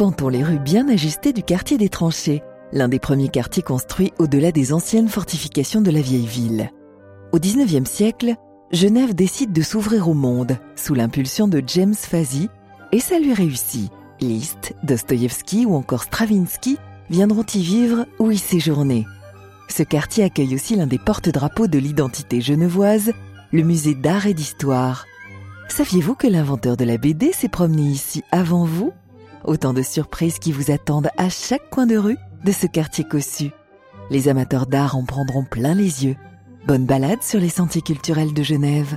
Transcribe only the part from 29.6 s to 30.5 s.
de surprises